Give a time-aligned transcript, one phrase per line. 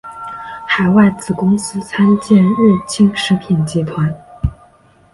[0.65, 2.53] 海外子公司参见日
[2.87, 4.11] 清食品集团。